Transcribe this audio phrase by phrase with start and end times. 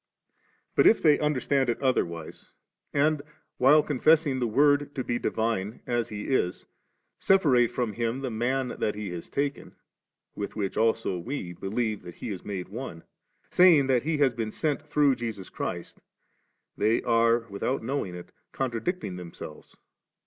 [0.73, 2.49] But if they under stand it otherwise,
[2.91, 3.21] and,
[3.59, 6.65] while confessing the Word to be divine, as He is,
[7.19, 9.75] separate from Him the Man that He has taken,
[10.35, 13.03] with which also we believe that He is made one,
[13.51, 16.01] saying that He has been sent through Jesus Christ,
[16.75, 19.77] they are, without knowing it, contradicting themselves.